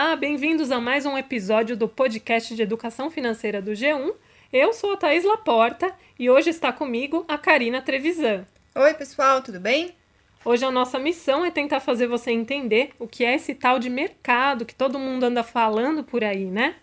Olá, 0.00 0.14
bem-vindos 0.14 0.70
a 0.70 0.80
mais 0.80 1.04
um 1.04 1.18
episódio 1.18 1.76
do 1.76 1.88
podcast 1.88 2.54
de 2.54 2.62
educação 2.62 3.10
financeira 3.10 3.60
do 3.60 3.72
G1. 3.72 4.14
Eu 4.52 4.72
sou 4.72 4.92
a 4.92 4.96
Thaís 4.96 5.24
Laporta 5.24 5.92
e 6.16 6.30
hoje 6.30 6.50
está 6.50 6.72
comigo 6.72 7.24
a 7.26 7.36
Karina 7.36 7.82
Trevisan. 7.82 8.46
Oi, 8.76 8.94
pessoal, 8.94 9.42
tudo 9.42 9.58
bem? 9.58 9.96
Hoje 10.44 10.64
a 10.64 10.70
nossa 10.70 11.00
missão 11.00 11.44
é 11.44 11.50
tentar 11.50 11.80
fazer 11.80 12.06
você 12.06 12.30
entender 12.30 12.92
o 12.96 13.08
que 13.08 13.24
é 13.24 13.34
esse 13.34 13.56
tal 13.56 13.80
de 13.80 13.90
mercado 13.90 14.64
que 14.64 14.72
todo 14.72 15.00
mundo 15.00 15.24
anda 15.24 15.42
falando 15.42 16.04
por 16.04 16.22
aí, 16.22 16.44
né? 16.44 16.76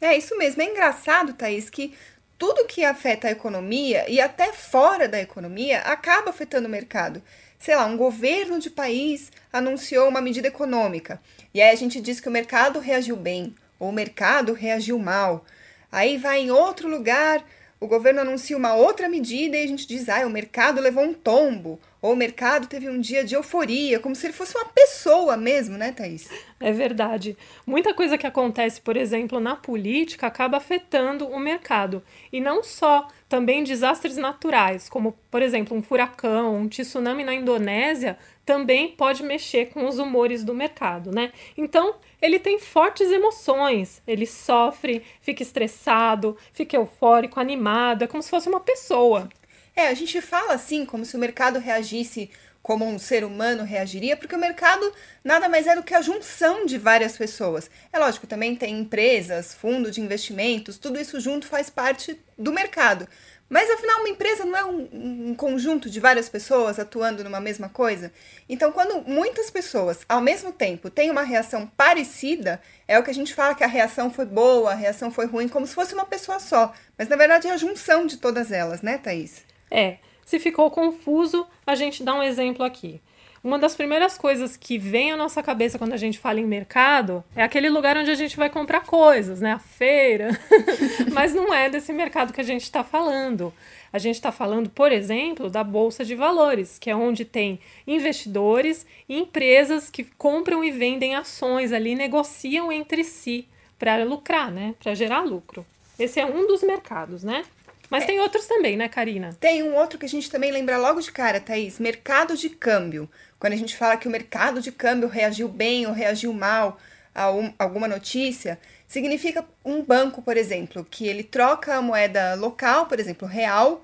É 0.00 0.16
isso 0.16 0.38
mesmo. 0.38 0.62
É 0.62 0.66
engraçado, 0.66 1.34
Thaís, 1.34 1.68
que 1.68 1.92
tudo 2.38 2.66
que 2.66 2.84
afeta 2.84 3.26
a 3.26 3.32
economia 3.32 4.08
e 4.08 4.20
até 4.20 4.52
fora 4.52 5.08
da 5.08 5.20
economia 5.20 5.80
acaba 5.80 6.30
afetando 6.30 6.68
o 6.68 6.70
mercado. 6.70 7.20
Sei 7.62 7.76
lá, 7.76 7.86
um 7.86 7.96
governo 7.96 8.58
de 8.58 8.68
país 8.68 9.30
anunciou 9.52 10.08
uma 10.08 10.20
medida 10.20 10.48
econômica 10.48 11.22
e 11.54 11.62
aí 11.62 11.70
a 11.70 11.76
gente 11.76 12.00
diz 12.00 12.18
que 12.18 12.28
o 12.28 12.32
mercado 12.32 12.80
reagiu 12.80 13.14
bem 13.14 13.54
ou 13.78 13.90
o 13.90 13.92
mercado 13.92 14.52
reagiu 14.52 14.98
mal. 14.98 15.44
Aí 15.92 16.18
vai 16.18 16.40
em 16.40 16.50
outro 16.50 16.88
lugar, 16.88 17.44
o 17.78 17.86
governo 17.86 18.22
anuncia 18.22 18.56
uma 18.56 18.74
outra 18.74 19.08
medida 19.08 19.56
e 19.56 19.62
a 19.62 19.66
gente 19.68 19.86
diz, 19.86 20.08
ah, 20.08 20.26
o 20.26 20.30
mercado 20.30 20.80
levou 20.80 21.04
um 21.04 21.14
tombo, 21.14 21.78
ou 22.02 22.14
o 22.14 22.16
mercado 22.16 22.66
teve 22.66 22.90
um 22.90 23.00
dia 23.00 23.24
de 23.24 23.36
euforia, 23.36 24.00
como 24.00 24.16
se 24.16 24.26
ele 24.26 24.32
fosse 24.32 24.56
uma 24.58 24.66
pessoa 24.66 25.36
mesmo, 25.36 25.78
né, 25.78 25.92
Thaís? 25.92 26.28
É 26.58 26.72
verdade. 26.72 27.36
Muita 27.64 27.94
coisa 27.94 28.18
que 28.18 28.26
acontece, 28.26 28.80
por 28.80 28.96
exemplo, 28.96 29.38
na 29.38 29.54
política 29.54 30.26
acaba 30.26 30.56
afetando 30.56 31.28
o 31.28 31.38
mercado. 31.38 32.02
E 32.32 32.40
não 32.40 32.64
só, 32.64 33.06
também 33.28 33.62
desastres 33.62 34.16
naturais, 34.16 34.88
como, 34.88 35.16
por 35.30 35.40
exemplo, 35.40 35.76
um 35.76 35.82
furacão, 35.82 36.56
um 36.56 36.68
tsunami 36.68 37.22
na 37.22 37.34
Indonésia, 37.34 38.18
também 38.44 38.88
pode 38.88 39.22
mexer 39.22 39.66
com 39.66 39.86
os 39.86 39.98
humores 39.98 40.42
do 40.42 40.52
mercado, 40.52 41.12
né? 41.12 41.32
Então, 41.56 41.94
ele 42.20 42.40
tem 42.40 42.58
fortes 42.58 43.10
emoções, 43.10 44.02
ele 44.06 44.26
sofre, 44.26 45.02
fica 45.20 45.42
estressado, 45.42 46.36
fica 46.52 46.76
eufórico, 46.76 47.38
animado, 47.38 48.02
é 48.02 48.06
como 48.08 48.22
se 48.22 48.30
fosse 48.30 48.48
uma 48.48 48.60
pessoa. 48.60 49.28
É, 49.74 49.88
a 49.88 49.94
gente 49.94 50.20
fala 50.20 50.54
assim, 50.54 50.84
como 50.84 51.04
se 51.04 51.16
o 51.16 51.18
mercado 51.18 51.58
reagisse 51.58 52.30
como 52.62 52.86
um 52.86 52.98
ser 52.98 53.24
humano 53.24 53.64
reagiria, 53.64 54.16
porque 54.16 54.36
o 54.36 54.38
mercado 54.38 54.92
nada 55.24 55.48
mais 55.48 55.66
é 55.66 55.74
do 55.74 55.82
que 55.82 55.94
a 55.94 56.00
junção 56.00 56.64
de 56.64 56.78
várias 56.78 57.16
pessoas. 57.16 57.68
É 57.92 57.98
lógico, 57.98 58.26
também 58.26 58.54
tem 58.54 58.78
empresas, 58.78 59.52
fundos 59.52 59.92
de 59.92 60.00
investimentos, 60.00 60.78
tudo 60.78 61.00
isso 61.00 61.18
junto 61.18 61.46
faz 61.46 61.68
parte 61.68 62.18
do 62.38 62.52
mercado. 62.52 63.08
Mas 63.48 63.68
afinal, 63.68 64.00
uma 64.00 64.08
empresa 64.08 64.46
não 64.46 64.56
é 64.56 64.64
um, 64.64 64.88
um, 65.30 65.34
conjunto 65.34 65.90
de 65.90 66.00
várias 66.00 66.26
pessoas 66.26 66.78
atuando 66.78 67.22
numa 67.22 67.40
mesma 67.40 67.68
coisa? 67.68 68.10
Então, 68.48 68.72
quando 68.72 69.06
muitas 69.06 69.50
pessoas 69.50 70.06
ao 70.08 70.22
mesmo 70.22 70.52
tempo 70.52 70.88
têm 70.88 71.10
uma 71.10 71.22
reação 71.22 71.66
parecida, 71.66 72.62
é 72.88 72.98
o 72.98 73.02
que 73.02 73.10
a 73.10 73.14
gente 73.14 73.34
fala 73.34 73.54
que 73.54 73.62
a 73.62 73.66
reação 73.66 74.10
foi 74.10 74.24
boa, 74.24 74.72
a 74.72 74.74
reação 74.74 75.10
foi 75.10 75.26
ruim, 75.26 75.48
como 75.48 75.66
se 75.66 75.74
fosse 75.74 75.92
uma 75.92 76.06
pessoa 76.06 76.40
só. 76.40 76.72
Mas 76.96 77.08
na 77.08 77.16
verdade 77.16 77.46
é 77.46 77.50
a 77.50 77.58
junção 77.58 78.06
de 78.06 78.16
todas 78.16 78.50
elas, 78.52 78.80
né, 78.80 78.96
Thaís? 78.96 79.51
É. 79.72 79.96
Se 80.26 80.38
ficou 80.38 80.70
confuso, 80.70 81.46
a 81.66 81.74
gente 81.74 82.04
dá 82.04 82.14
um 82.14 82.22
exemplo 82.22 82.62
aqui. 82.62 83.00
Uma 83.42 83.58
das 83.58 83.74
primeiras 83.74 84.16
coisas 84.16 84.56
que 84.56 84.78
vem 84.78 85.10
à 85.10 85.16
nossa 85.16 85.42
cabeça 85.42 85.78
quando 85.78 85.94
a 85.94 85.96
gente 85.96 86.18
fala 86.18 86.38
em 86.38 86.46
mercado 86.46 87.24
é 87.34 87.42
aquele 87.42 87.68
lugar 87.70 87.96
onde 87.96 88.10
a 88.10 88.14
gente 88.14 88.36
vai 88.36 88.48
comprar 88.48 88.84
coisas, 88.84 89.40
né? 89.40 89.52
A 89.54 89.58
feira. 89.58 90.38
Mas 91.12 91.34
não 91.34 91.52
é 91.52 91.68
desse 91.68 91.92
mercado 91.92 92.32
que 92.32 92.40
a 92.40 92.44
gente 92.44 92.62
está 92.62 92.84
falando. 92.84 93.52
A 93.92 93.98
gente 93.98 94.14
está 94.14 94.30
falando, 94.30 94.70
por 94.70 94.92
exemplo, 94.92 95.50
da 95.50 95.64
Bolsa 95.64 96.04
de 96.04 96.14
Valores, 96.14 96.78
que 96.78 96.88
é 96.88 96.94
onde 96.94 97.24
tem 97.24 97.58
investidores 97.86 98.86
e 99.08 99.18
empresas 99.18 99.90
que 99.90 100.04
compram 100.04 100.62
e 100.62 100.70
vendem 100.70 101.16
ações 101.16 101.72
ali, 101.72 101.94
negociam 101.94 102.70
entre 102.70 103.02
si 103.02 103.48
para 103.76 104.04
lucrar, 104.04 104.52
né? 104.52 104.74
Para 104.80 104.94
gerar 104.94 105.22
lucro. 105.22 105.66
Esse 105.98 106.20
é 106.20 106.26
um 106.26 106.46
dos 106.46 106.62
mercados, 106.62 107.24
né? 107.24 107.42
Mas 107.92 108.04
é. 108.04 108.06
tem 108.06 108.20
outros 108.20 108.46
também, 108.46 108.74
né, 108.74 108.88
Karina? 108.88 109.36
Tem 109.38 109.62
um 109.62 109.74
outro 109.74 109.98
que 109.98 110.06
a 110.06 110.08
gente 110.08 110.30
também 110.30 110.50
lembra 110.50 110.78
logo 110.78 110.98
de 110.98 111.12
cara, 111.12 111.38
Thaís: 111.38 111.78
mercado 111.78 112.34
de 112.34 112.48
câmbio. 112.48 113.06
Quando 113.38 113.52
a 113.52 113.56
gente 113.56 113.76
fala 113.76 113.98
que 113.98 114.08
o 114.08 114.10
mercado 114.10 114.62
de 114.62 114.72
câmbio 114.72 115.10
reagiu 115.10 115.46
bem 115.46 115.86
ou 115.86 115.92
reagiu 115.92 116.32
mal 116.32 116.78
a 117.14 117.30
um, 117.30 117.52
alguma 117.58 117.86
notícia, 117.86 118.58
significa 118.88 119.44
um 119.62 119.82
banco, 119.82 120.22
por 120.22 120.38
exemplo, 120.38 120.86
que 120.90 121.06
ele 121.06 121.22
troca 121.22 121.74
a 121.74 121.82
moeda 121.82 122.34
local, 122.34 122.86
por 122.86 122.98
exemplo, 122.98 123.28
real, 123.28 123.82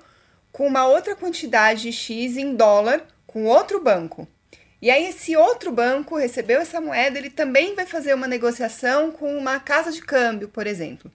com 0.51 0.65
uma 0.65 0.87
outra 0.87 1.15
quantidade 1.15 1.91
X 1.93 2.35
em 2.35 2.55
dólar 2.55 3.05
com 3.27 3.45
outro 3.45 3.79
banco. 3.79 4.27
E 4.81 4.89
aí, 4.89 5.05
esse 5.09 5.37
outro 5.37 5.71
banco 5.71 6.17
recebeu 6.17 6.59
essa 6.61 6.81
moeda, 6.81 7.19
ele 7.19 7.29
também 7.29 7.75
vai 7.75 7.85
fazer 7.85 8.15
uma 8.15 8.27
negociação 8.27 9.11
com 9.11 9.37
uma 9.37 9.59
casa 9.59 9.91
de 9.91 10.01
câmbio, 10.01 10.49
por 10.49 10.65
exemplo. 10.65 11.11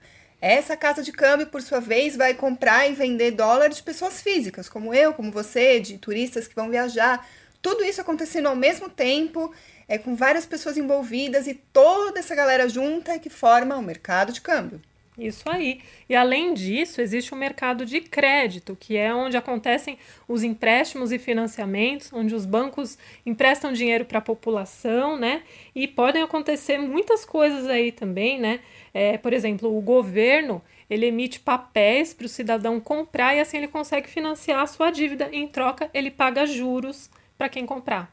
Essa 0.47 0.77
casa 0.77 1.03
de 1.03 1.11
câmbio, 1.11 1.47
por 1.47 1.63
sua 1.63 1.81
vez, 1.81 2.17
vai 2.17 2.35
comprar 2.35 2.87
e 2.87 2.93
vender 2.93 3.31
dólares 3.31 3.79
de 3.79 3.83
pessoas 3.83 4.21
físicas, 4.21 4.69
como 4.69 4.93
eu, 4.93 5.15
como 5.15 5.33
você, 5.33 5.81
de 5.81 5.97
turistas 5.97 6.47
que 6.47 6.55
vão 6.55 6.69
viajar. 6.69 7.27
Tudo 7.63 7.83
isso 7.83 8.03
acontecendo 8.03 8.49
ao 8.49 8.55
mesmo 8.55 8.91
tempo, 8.91 9.51
é, 9.89 9.97
com 9.97 10.15
várias 10.15 10.45
pessoas 10.45 10.77
envolvidas 10.77 11.47
e 11.47 11.55
toda 11.55 12.21
essa 12.21 12.35
galera 12.35 12.69
junta 12.69 13.19
que 13.19 13.31
forma 13.31 13.75
o 13.79 13.83
mercado 13.83 14.35
de 14.35 14.43
câmbio. 14.43 14.83
Isso 15.17 15.49
aí. 15.49 15.81
E 16.09 16.17
além 16.17 16.55
disso, 16.55 17.01
existe 17.01 17.33
o 17.33 17.37
mercado 17.37 17.87
de 17.87 18.01
crédito, 18.01 18.77
que 18.79 18.97
é 18.97 19.15
onde 19.15 19.37
acontecem 19.37 19.97
os 20.27 20.43
empréstimos 20.43 21.13
e 21.13 21.19
financiamentos, 21.21 22.13
onde 22.13 22.35
os 22.35 22.45
bancos 22.45 22.99
emprestam 23.25 23.73
dinheiro 23.73 24.05
para 24.05 24.19
a 24.19 24.23
população, 24.23 25.17
né? 25.17 25.43
E 25.73 25.87
podem 25.87 26.23
acontecer 26.23 26.79
muitas 26.79 27.25
coisas 27.25 27.69
aí 27.69 27.93
também, 27.93 28.41
né? 28.41 28.61
É, 28.93 29.17
por 29.17 29.33
exemplo, 29.33 29.77
o 29.77 29.81
governo 29.81 30.61
ele 30.91 31.07
emite 31.07 31.39
papéis 31.39 32.13
para 32.13 32.27
o 32.27 32.29
cidadão 32.29 32.81
comprar 32.81 33.35
e 33.35 33.41
assim 33.41 33.59
ele 33.59 33.69
consegue 33.69 34.09
financiar 34.09 34.63
a 34.63 34.67
sua 34.67 34.91
dívida. 34.91 35.29
Em 35.33 35.47
troca, 35.47 35.89
ele 35.95 36.11
paga 36.11 36.45
juros 36.45 37.09
para 37.39 37.49
quem 37.49 37.65
comprar. 37.65 38.13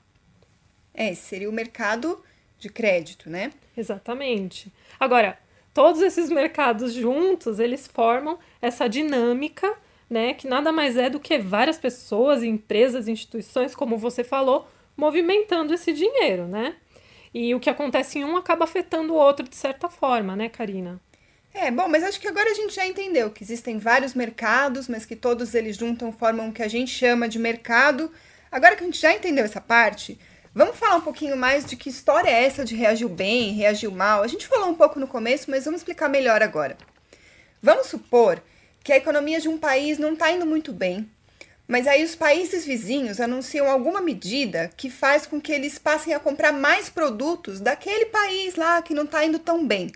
É, 0.94 1.14
seria 1.16 1.50
o 1.50 1.54
mercado 1.54 2.24
de 2.60 2.70
crédito, 2.70 3.28
né? 3.30 3.52
Exatamente. 3.76 4.72
Agora, 5.00 5.38
todos 5.74 6.02
esses 6.02 6.30
mercados 6.30 6.94
juntos, 6.94 7.60
eles 7.60 7.88
formam 7.88 8.38
essa 8.62 8.88
dinâmica, 8.88 9.74
né, 10.10 10.34
que 10.34 10.48
nada 10.48 10.72
mais 10.72 10.98
é 10.98 11.10
do 11.10 11.20
que 11.20 11.38
várias 11.40 11.78
pessoas, 11.78 12.44
empresas, 12.44 13.08
instituições, 13.08 13.74
como 13.74 13.98
você 13.98 14.24
falou, 14.24 14.68
movimentando 14.98 15.74
esse 15.74 15.94
dinheiro, 15.94 16.48
né? 16.48 16.76
E 17.34 17.56
o 17.56 17.60
que 17.62 17.70
acontece 17.70 18.20
em 18.20 18.26
um 18.26 18.36
acaba 18.36 18.66
afetando 18.66 19.14
o 19.14 19.16
outro 19.16 19.48
de 19.48 19.56
certa 19.56 19.88
forma, 19.88 20.36
né, 20.36 20.50
Karina? 20.50 21.00
É, 21.54 21.70
bom, 21.70 21.88
mas 21.88 22.04
acho 22.04 22.20
que 22.20 22.28
agora 22.28 22.50
a 22.50 22.54
gente 22.54 22.74
já 22.74 22.86
entendeu 22.86 23.30
que 23.30 23.44
existem 23.44 23.78
vários 23.78 24.14
mercados, 24.14 24.88
mas 24.88 25.06
que 25.06 25.16
todos 25.16 25.54
eles 25.54 25.78
juntam 25.78 26.12
formam 26.12 26.50
o 26.50 26.54
que 26.54 26.64
a 26.64 26.68
gente 26.68 26.92
chama 26.92 27.28
de 27.28 27.40
mercado. 27.40 28.12
Agora 28.52 28.76
que 28.76 28.84
a 28.84 28.86
gente 28.86 29.00
já 29.00 29.14
entendeu 29.14 29.44
essa 29.44 29.62
parte, 29.62 30.20
vamos 30.54 30.78
falar 30.78 30.98
um 30.98 31.02
pouquinho 31.02 31.38
mais 31.38 31.66
de 31.66 31.76
que 31.76 31.90
história 31.90 32.30
é 32.30 32.44
essa 32.44 32.64
de 32.64 32.76
reagiu 32.76 33.10
bem, 33.10 33.54
reagiu 33.54 33.92
mal. 33.92 34.24
A 34.24 34.28
gente 34.28 34.48
falou 34.48 34.70
um 34.70 34.76
pouco 34.76 35.00
no 35.00 35.08
começo, 35.08 35.50
mas 35.50 35.66
vamos 35.66 35.82
explicar 35.82 36.10
melhor 36.10 36.42
agora. 36.42 36.78
Vamos 37.62 37.88
supor 37.88 38.42
que 38.84 38.92
a 38.92 38.98
economia 38.98 39.40
de 39.40 39.48
um 39.48 39.58
país 39.58 39.98
não 39.98 40.14
está 40.14 40.32
indo 40.32 40.46
muito 40.46 40.74
bem, 40.74 41.10
mas 41.68 41.88
aí 41.88 42.04
os 42.04 42.16
países 42.16 42.66
vizinhos 42.66 43.22
anunciam 43.22 43.70
alguma 43.70 44.02
medida 44.02 44.70
que 44.76 44.90
faz 44.90 45.26
com 45.26 45.40
que 45.40 45.52
eles 45.52 45.78
passem 45.78 46.14
a 46.14 46.20
comprar 46.20 46.52
mais 46.52 46.90
produtos 46.90 47.60
daquele 47.60 48.08
país 48.08 48.56
lá 48.56 48.82
que 48.82 48.94
não 48.94 49.04
está 49.04 49.24
indo 49.24 49.40
tão 49.40 49.66
bem. 49.66 49.92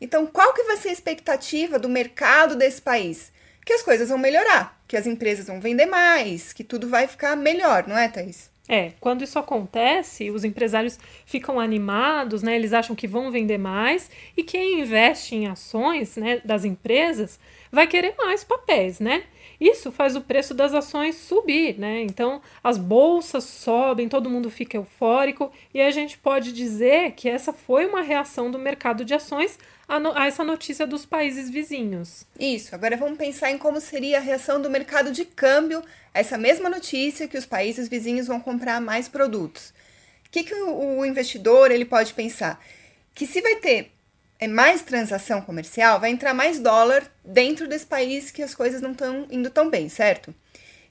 Então, 0.00 0.26
qual 0.26 0.52
que 0.52 0.64
vai 0.64 0.76
ser 0.76 0.88
a 0.88 0.92
expectativa 0.92 1.78
do 1.78 1.88
mercado 1.88 2.56
desse 2.56 2.82
país? 2.82 3.30
Que 3.64 3.72
as 3.72 3.82
coisas 3.82 4.08
vão 4.08 4.18
melhorar, 4.18 4.82
que 4.88 4.96
as 4.96 5.06
empresas 5.06 5.46
vão 5.46 5.60
vender 5.60 5.86
mais, 5.86 6.52
que 6.52 6.64
tudo 6.64 6.88
vai 6.88 7.06
ficar 7.06 7.36
melhor, 7.36 7.86
não 7.86 7.96
é, 7.96 8.08
Thaís? 8.08 8.51
É, 8.74 8.92
quando 9.00 9.22
isso 9.22 9.38
acontece, 9.38 10.30
os 10.30 10.44
empresários 10.44 10.98
ficam 11.26 11.60
animados, 11.60 12.42
né? 12.42 12.56
Eles 12.56 12.72
acham 12.72 12.96
que 12.96 13.06
vão 13.06 13.30
vender 13.30 13.58
mais 13.58 14.10
e 14.34 14.42
quem 14.42 14.80
investe 14.80 15.34
em 15.34 15.46
ações, 15.46 16.16
né, 16.16 16.40
das 16.42 16.64
empresas 16.64 17.38
vai 17.70 17.86
querer 17.86 18.14
mais 18.16 18.42
papéis, 18.42 18.98
né? 18.98 19.24
Isso 19.62 19.92
faz 19.92 20.16
o 20.16 20.20
preço 20.20 20.54
das 20.54 20.74
ações 20.74 21.14
subir, 21.14 21.78
né? 21.78 22.02
Então 22.02 22.42
as 22.64 22.76
bolsas 22.76 23.44
sobem, 23.44 24.08
todo 24.08 24.28
mundo 24.28 24.50
fica 24.50 24.76
eufórico 24.76 25.52
e 25.72 25.80
a 25.80 25.88
gente 25.92 26.18
pode 26.18 26.52
dizer 26.52 27.12
que 27.12 27.28
essa 27.28 27.52
foi 27.52 27.86
uma 27.86 28.02
reação 28.02 28.50
do 28.50 28.58
mercado 28.58 29.04
de 29.04 29.14
ações 29.14 29.56
a, 29.86 30.00
no, 30.00 30.18
a 30.18 30.26
essa 30.26 30.42
notícia 30.42 30.84
dos 30.84 31.06
países 31.06 31.48
vizinhos. 31.48 32.26
Isso. 32.40 32.74
Agora 32.74 32.96
vamos 32.96 33.16
pensar 33.16 33.52
em 33.52 33.58
como 33.58 33.80
seria 33.80 34.18
a 34.18 34.20
reação 34.20 34.60
do 34.60 34.68
mercado 34.68 35.12
de 35.12 35.24
câmbio 35.24 35.80
a 36.12 36.18
essa 36.18 36.36
mesma 36.36 36.68
notícia 36.68 37.28
que 37.28 37.38
os 37.38 37.46
países 37.46 37.88
vizinhos 37.88 38.26
vão 38.26 38.40
comprar 38.40 38.80
mais 38.80 39.06
produtos. 39.06 39.72
O 40.26 40.30
que, 40.32 40.42
que 40.42 40.54
o, 40.56 40.98
o 40.98 41.06
investidor 41.06 41.70
ele 41.70 41.84
pode 41.84 42.14
pensar? 42.14 42.60
Que 43.14 43.28
se 43.28 43.40
vai 43.40 43.54
ter 43.56 43.92
é 44.42 44.48
mais 44.48 44.82
transação 44.82 45.40
comercial, 45.40 46.00
vai 46.00 46.10
entrar 46.10 46.34
mais 46.34 46.58
dólar 46.58 47.08
dentro 47.24 47.68
desse 47.68 47.86
país 47.86 48.32
que 48.32 48.42
as 48.42 48.56
coisas 48.56 48.80
não 48.80 48.90
estão 48.90 49.24
indo 49.30 49.48
tão 49.50 49.70
bem, 49.70 49.88
certo? 49.88 50.34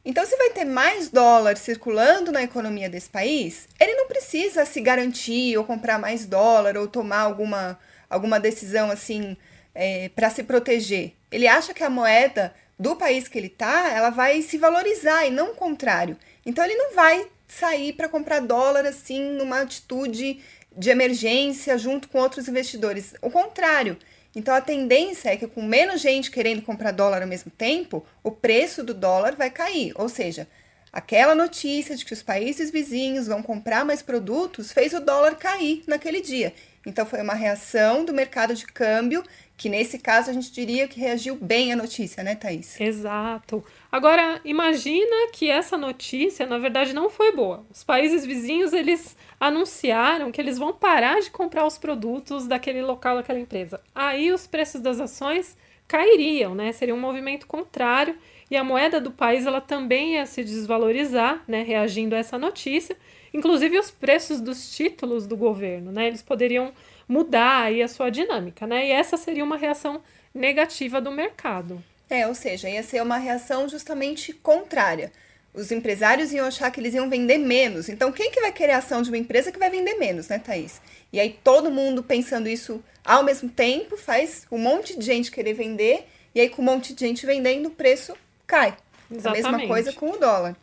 Então, 0.06 0.26
se 0.26 0.38
vai 0.38 0.52
ter 0.52 0.64
mais 0.64 1.10
dólar 1.10 1.58
circulando 1.58 2.32
na 2.32 2.44
economia 2.44 2.90
desse 2.90 3.10
país, 3.10 3.68
ele 3.78 3.94
não 3.96 4.08
precisa 4.08 4.64
se 4.64 4.80
garantir 4.80 5.58
ou 5.58 5.66
comprar 5.66 6.00
mais 6.00 6.26
dólar 6.26 6.78
ou 6.78 6.88
tomar 6.88 7.20
alguma, 7.20 7.78
alguma 8.10 8.40
decisão 8.40 8.90
assim 8.90 9.36
é, 9.76 10.10
para 10.16 10.30
se 10.30 10.44
proteger. 10.44 11.12
Ele 11.30 11.46
acha 11.46 11.74
que 11.74 11.84
a 11.84 11.90
moeda 11.90 12.56
do 12.80 12.96
país 12.96 13.28
que 13.28 13.38
ele 13.38 13.48
está, 13.48 13.92
ela 13.92 14.12
vai 14.12 14.42
se 14.42 14.58
valorizar 14.58 15.26
e 15.26 15.30
não 15.30 15.52
o 15.52 15.56
contrário. 15.56 16.18
Então, 16.46 16.64
ele 16.64 16.76
não 16.76 16.96
vai 16.96 17.28
sair 17.50 17.92
para 17.92 18.08
comprar 18.08 18.40
dólar 18.40 18.86
assim 18.86 19.34
numa 19.34 19.60
atitude 19.60 20.40
de 20.76 20.90
emergência 20.90 21.78
junto 21.78 22.08
com 22.08 22.20
outros 22.20 22.48
investidores. 22.48 23.14
O 23.22 23.30
contrário. 23.30 23.98
Então 24.36 24.54
a 24.54 24.62
tendência 24.62 25.30
é 25.30 25.38
que 25.38 25.48
com 25.48 25.62
menos 25.62 26.02
gente 26.02 26.32
querendo 26.32 26.62
comprar 26.62 26.92
dólar 26.92 27.22
ao 27.22 27.28
mesmo 27.28 27.52
tempo, 27.52 28.06
o 28.24 28.32
preço 28.32 28.84
do 28.84 28.94
dólar 28.94 29.36
vai 29.36 29.50
cair. 29.50 29.92
Ou 29.96 30.08
seja, 30.08 30.48
aquela 30.92 31.36
notícia 31.36 31.96
de 31.96 32.06
que 32.06 32.14
os 32.14 32.24
países 32.24 32.72
vizinhos 32.72 33.28
vão 33.28 33.44
comprar 33.44 33.84
mais 33.84 34.02
produtos 34.02 34.72
fez 34.72 34.94
o 34.94 35.02
dólar 35.02 35.36
cair 35.36 35.84
naquele 35.86 36.22
dia. 36.22 36.54
Então 36.86 37.06
foi 37.06 37.22
uma 37.22 37.34
reação 37.34 38.06
do 38.06 38.14
mercado 38.14 38.56
de 38.56 38.66
câmbio 38.66 39.24
que 39.62 39.70
nesse 39.70 40.00
caso 40.00 40.32
a 40.32 40.34
gente 40.34 40.52
diria 40.52 40.88
que 40.88 41.00
reagiu 41.00 41.38
bem 41.40 41.72
à 41.72 41.76
notícia, 41.76 42.24
né, 42.24 42.34
Thaís? 42.34 42.82
Exato. 42.82 43.64
Agora, 43.92 44.42
imagina 44.44 45.30
que 45.32 45.52
essa 45.52 45.78
notícia, 45.78 46.48
na 46.48 46.58
verdade, 46.58 46.94
não 46.94 47.12
foi 47.12 47.32
boa. 47.32 47.64
Os 47.72 47.84
países 47.84 48.26
vizinhos, 48.26 48.74
eles 48.74 49.16
anunciaram 49.40 50.32
que 50.32 50.42
eles 50.42 50.58
vão 50.58 50.74
parar 50.74 51.22
de 51.22 51.30
comprar 51.30 51.68
os 51.68 51.78
produtos 51.78 52.48
daquele 52.48 52.82
local, 52.82 53.18
daquela 53.18 53.40
empresa. 53.40 53.80
Aí 53.94 54.32
os 54.32 54.48
preços 54.48 54.82
das 54.82 55.00
ações 55.00 55.56
cairiam, 55.88 56.56
né? 56.56 56.72
Seria 56.72 56.96
um 56.96 57.00
movimento 57.00 57.46
contrário 57.46 58.18
e 58.50 58.58
a 58.58 58.64
moeda 58.64 59.00
do 59.00 59.12
país 59.12 59.46
ela 59.46 59.62
também 59.62 60.16
ia 60.16 60.26
se 60.26 60.44
desvalorizar, 60.44 61.44
né, 61.48 61.62
reagindo 61.62 62.16
a 62.16 62.18
essa 62.18 62.36
notícia. 62.36 62.98
Inclusive 63.32 63.78
os 63.78 63.92
preços 63.92 64.42
dos 64.42 64.76
títulos 64.76 65.28
do 65.28 65.38
governo, 65.38 65.92
né? 65.92 66.08
Eles 66.08 66.24
poderiam 66.24 66.74
mudar 67.12 67.64
aí 67.64 67.84
a 67.84 67.90
sua 67.90 68.10
dinâmica, 68.10 68.66
né? 68.66 68.88
E 68.88 68.92
essa 68.92 69.18
seria 69.18 69.44
uma 69.44 69.58
reação 69.58 70.02
negativa 70.34 71.02
do 71.02 71.12
mercado. 71.12 71.84
É, 72.10 72.26
ou 72.26 72.34
seja, 72.34 72.70
ia 72.70 72.82
ser 72.82 73.04
uma 73.04 73.18
reação 73.18 73.68
justamente 73.68 74.32
contrária. 74.32 75.12
Os 75.54 75.74
empresários 75.74 76.32
iam 76.32 76.48
achar 76.48 76.72
que 76.72 76.80
eles 76.80 76.94
iam 76.94 77.10
vender 77.10 77.38
menos. 77.38 77.90
Então, 77.90 78.14
quem 78.14 78.32
que 78.32 78.40
vai 78.40 78.54
querer 78.54 78.72
a 78.72 78.78
ação 78.78 79.02
de 79.02 79.10
uma 79.10 79.18
empresa 79.18 79.52
que 79.52 79.60
vai 79.60 79.70
vender 79.70 79.96
menos, 79.96 80.30
né, 80.30 80.40
Thaís? 80.40 80.82
E 81.12 81.20
aí, 81.20 81.38
todo 81.44 81.70
mundo 81.70 82.02
pensando 82.02 82.48
isso 82.48 82.82
ao 83.04 83.26
mesmo 83.26 83.50
tempo 83.50 83.98
faz 83.98 84.48
um 84.50 84.58
monte 84.58 84.98
de 84.98 85.06
gente 85.06 85.32
querer 85.32 85.54
vender, 85.54 86.08
e 86.34 86.40
aí, 86.40 86.48
com 86.48 86.62
um 86.62 86.66
monte 86.66 86.94
de 86.94 87.06
gente 87.06 87.26
vendendo, 87.26 87.66
o 87.66 87.72
preço 87.72 88.16
cai. 88.48 88.78
Exatamente. 89.12 89.46
A 89.46 89.52
mesma 89.52 89.68
coisa 89.68 89.92
com 89.92 90.12
o 90.12 90.18
dólar. 90.18 90.56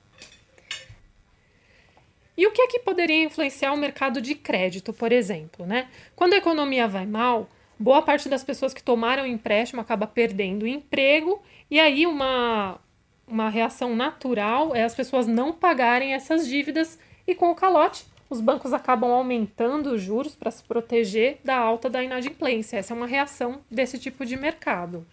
E 2.38 2.46
o 2.46 2.52
que 2.52 2.62
é 2.62 2.69
que 2.69 2.79
poderia 2.79 3.25
influenciar 3.25 3.73
o 3.73 3.76
mercado 3.76 4.23
de 4.23 4.37
crédito, 4.37 4.93
por 4.93 5.11
exemplo? 5.11 5.67
Né? 5.67 5.88
Quando 6.14 6.35
a 6.35 6.37
economia 6.37 6.87
vai 6.87 7.05
mal, 7.05 7.49
boa 7.76 8.00
parte 8.00 8.29
das 8.29 8.44
pessoas 8.44 8.73
que 8.73 8.81
tomaram 8.81 9.26
empréstimo 9.26 9.81
acaba 9.81 10.06
perdendo 10.06 10.62
o 10.62 10.69
emprego, 10.69 11.43
e 11.69 11.81
aí 11.81 12.06
uma, 12.06 12.79
uma 13.26 13.50
reação 13.50 13.96
natural 13.96 14.73
é 14.73 14.85
as 14.85 14.94
pessoas 14.94 15.26
não 15.26 15.52
pagarem 15.52 16.14
essas 16.14 16.46
dívidas, 16.46 16.96
e 17.26 17.35
com 17.35 17.50
o 17.50 17.56
calote, 17.56 18.05
os 18.31 18.41
bancos 18.41 18.73
acabam 18.73 19.11
aumentando 19.11 19.91
os 19.91 20.00
juros 20.00 20.37
para 20.37 20.52
se 20.52 20.62
proteger 20.62 21.41
da 21.44 21.56
alta 21.56 21.91
da 21.91 22.05
inadimplência. 22.05 22.76
Essa 22.76 22.94
é 22.94 22.96
uma 22.96 23.06
reação 23.08 23.62
desse 23.69 23.99
tipo 23.99 24.25
de 24.25 24.37
mercado. 24.37 25.05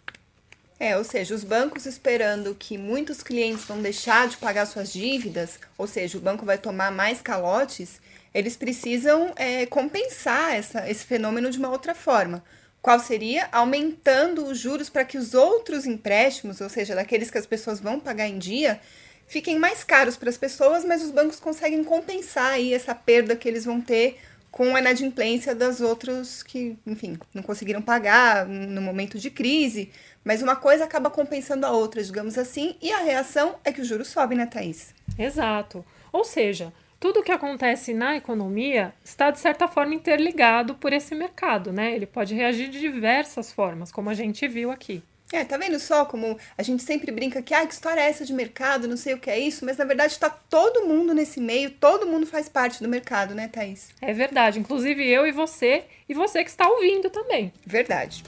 É, 0.78 0.98
ou 0.98 1.04
seja, 1.06 1.34
os 1.34 1.44
bancos 1.44 1.86
esperando 1.86 2.54
que 2.54 2.78
muitos 2.78 3.24
clientes 3.24 3.64
vão 3.64 3.82
deixar 3.82 4.28
de 4.28 4.36
pagar 4.36 4.66
suas 4.66 4.92
dívidas, 4.92 5.58
ou 5.78 5.88
seja, 5.88 6.18
o 6.18 6.22
banco 6.22 6.46
vai 6.46 6.58
tomar 6.58 6.92
mais 6.92 7.22
calotes, 7.22 8.02
eles 8.34 8.58
precisam 8.58 9.32
é, 9.38 9.66
compensar 9.66 10.54
essa, 10.54 10.90
esse 10.90 11.06
fenômeno 11.06 11.50
de 11.50 11.58
uma 11.58 11.70
outra 11.70 11.96
forma. 11.96 12.44
Qual 12.82 13.00
seria? 13.00 13.48
Aumentando 13.54 14.46
os 14.46 14.60
juros 14.60 14.90
para 14.90 15.06
que 15.06 15.18
os 15.18 15.34
outros 15.34 15.86
empréstimos, 15.86 16.60
ou 16.60 16.70
seja, 16.70 16.94
daqueles 16.94 17.32
que 17.32 17.38
as 17.38 17.46
pessoas 17.46 17.80
vão 17.80 17.98
pagar 17.98 18.28
em 18.28 18.38
dia, 18.38 18.80
fiquem 19.26 19.58
mais 19.58 19.84
caros 19.84 20.18
para 20.18 20.30
as 20.30 20.38
pessoas, 20.38 20.84
mas 20.84 21.02
os 21.02 21.10
bancos 21.10 21.40
conseguem 21.40 21.84
compensar 21.86 22.52
aí 22.52 22.74
essa 22.74 22.94
perda 22.94 23.36
que 23.36 23.48
eles 23.48 23.64
vão 23.64 23.80
ter 23.80 24.20
com 24.56 24.74
a 24.74 24.80
inadimplência 24.80 25.54
das 25.54 25.82
outros 25.82 26.42
que, 26.42 26.78
enfim, 26.88 27.20
não 27.34 27.44
conseguiram 27.44 27.82
pagar 27.82 28.46
no 28.46 28.82
momento 28.82 29.20
de 29.20 29.30
crise, 29.30 29.92
mas 30.24 30.42
uma 30.42 30.56
coisa 30.56 30.86
acaba 30.86 31.10
compensando 31.10 31.66
a 31.66 31.72
outra, 31.72 32.02
digamos 32.02 32.38
assim, 32.38 32.78
e 32.82 32.90
a 32.90 33.00
reação 33.00 33.58
é 33.66 33.74
que 33.74 33.82
o 33.82 33.84
juro 33.84 34.06
sobe, 34.06 34.34
né, 34.34 34.46
Thaís? 34.46 34.96
Exato. 35.20 35.84
Ou 36.10 36.24
seja, 36.24 36.72
tudo 37.02 37.20
o 37.20 37.24
que 37.24 37.34
acontece 37.34 37.94
na 37.94 38.16
economia 38.16 38.94
está, 39.04 39.30
de 39.30 39.40
certa 39.40 39.68
forma, 39.68 39.94
interligado 39.94 40.76
por 40.76 40.94
esse 40.94 41.14
mercado, 41.14 41.74
né? 41.74 41.94
Ele 41.94 42.06
pode 42.06 42.34
reagir 42.34 42.70
de 42.70 42.80
diversas 42.80 43.52
formas, 43.52 43.92
como 43.92 44.10
a 44.10 44.14
gente 44.14 44.48
viu 44.48 44.72
aqui. 44.72 45.04
É, 45.32 45.44
tá 45.44 45.58
vendo 45.58 45.80
só 45.80 46.06
como 46.06 46.38
a 46.58 46.62
gente 46.62 46.84
sempre 46.84 47.12
brinca 47.12 47.42
que, 47.42 47.54
ah, 47.54 47.66
que 47.66 47.74
história 47.74 48.00
é 48.00 48.10
essa 48.10 48.24
de 48.24 48.32
mercado, 48.32 48.88
não 48.88 48.96
sei 48.96 49.16
o 49.16 49.18
que 49.18 49.30
é 49.30 49.40
isso, 49.40 49.66
mas 49.66 49.78
na 49.78 49.86
verdade 49.86 50.14
está 50.14 50.30
todo 50.30 50.86
mundo 50.86 51.14
nesse 51.14 51.40
meio, 51.40 51.72
todo 51.72 52.06
mundo 52.06 52.28
faz 52.28 52.48
parte 52.48 52.82
do 52.82 52.88
mercado, 52.88 53.34
né, 53.34 53.48
Thaís? 53.48 53.90
É 54.02 54.14
verdade, 54.14 54.60
inclusive 54.60 55.04
eu 55.06 55.26
e 55.26 55.32
você, 55.32 55.86
e 56.08 56.14
você 56.14 56.44
que 56.44 56.50
está 56.50 56.70
ouvindo 56.70 57.10
também. 57.10 57.52
Verdade. 57.66 58.24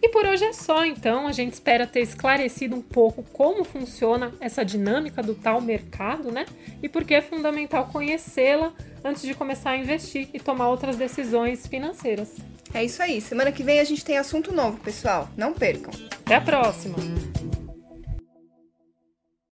E 0.00 0.08
por 0.08 0.26
hoje 0.26 0.44
é 0.44 0.52
só, 0.52 0.84
então. 0.84 1.26
A 1.26 1.32
gente 1.32 1.54
espera 1.54 1.86
ter 1.86 2.00
esclarecido 2.00 2.76
um 2.76 2.82
pouco 2.82 3.22
como 3.32 3.64
funciona 3.64 4.32
essa 4.40 4.64
dinâmica 4.64 5.22
do 5.22 5.34
tal 5.34 5.60
mercado, 5.60 6.30
né? 6.30 6.44
E 6.82 6.88
por 6.88 7.04
que 7.04 7.14
é 7.14 7.22
fundamental 7.22 7.88
conhecê-la 7.88 8.72
antes 9.04 9.22
de 9.22 9.34
começar 9.34 9.70
a 9.70 9.76
investir 9.76 10.28
e 10.32 10.40
tomar 10.40 10.68
outras 10.68 10.96
decisões 10.96 11.66
financeiras. 11.66 12.36
É 12.74 12.84
isso 12.84 13.02
aí. 13.02 13.20
Semana 13.20 13.52
que 13.52 13.62
vem 13.62 13.80
a 13.80 13.84
gente 13.84 14.04
tem 14.04 14.18
assunto 14.18 14.52
novo, 14.52 14.78
pessoal. 14.78 15.28
Não 15.36 15.52
percam. 15.52 15.92
Até 16.24 16.36
a 16.36 16.40
próxima! 16.40 16.96